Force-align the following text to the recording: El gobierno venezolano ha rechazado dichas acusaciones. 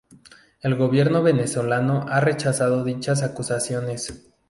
El 0.61 0.73
gobierno 0.77 1.21
venezolano 1.21 2.07
ha 2.09 2.19
rechazado 2.21 2.83
dichas 2.83 3.21
acusaciones. 3.21 4.25